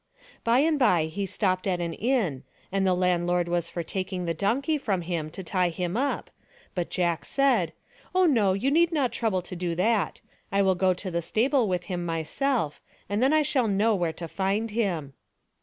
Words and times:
By 0.43 0.61
and 0.61 0.79
by 0.79 1.05
he 1.05 1.27
stopped 1.27 1.67
at 1.67 1.79
an 1.79 1.93
inn, 1.93 2.41
and 2.71 2.87
the 2.87 2.95
landlord 2.95 3.47
was 3.47 3.69
for 3.69 3.83
taking 3.83 4.25
the 4.25 4.33
donkey 4.33 4.79
from 4.79 5.01
him 5.03 5.29
to 5.29 5.43
tie 5.43 5.69
him 5.69 5.95
up, 5.95 6.31
but 6.73 6.89
Jack 6.89 7.23
said," 7.23 7.71
Oh, 8.15 8.25
no, 8.25 8.53
you 8.53 8.71
need 8.71 8.91
not 8.91 9.11
trouble 9.11 9.43
to 9.43 9.55
do 9.55 9.75
that. 9.75 10.19
I 10.51 10.63
will 10.63 10.73
go 10.73 10.95
to 10.95 11.11
the 11.11 11.21
stable 11.21 11.67
with 11.67 11.83
him 11.83 12.03
myself, 12.03 12.81
and 13.09 13.21
then 13.21 13.31
I 13.31 13.43
shall 13.43 13.67
know 13.67 13.93
where 13.93 14.13
to 14.13 14.27
find 14.27 14.71
him." 14.71 15.13